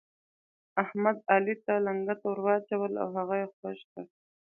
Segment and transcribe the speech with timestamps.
[0.83, 4.03] احمد، علي ته لنګته ور واچوله او هغه يې خوږ کړ.